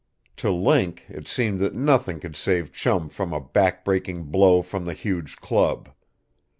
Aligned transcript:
To 0.37 0.49
Link 0.51 1.03
it 1.09 1.27
seemed 1.27 1.59
that 1.59 1.75
nothing 1.75 2.19
could 2.19 2.35
save 2.35 2.73
Chum 2.73 3.07
from 3.07 3.33
a 3.33 3.39
backbreaking 3.39 4.31
blow 4.31 4.63
from 4.63 4.85
the 4.85 4.93
huge 4.95 5.35
club. 5.37 5.89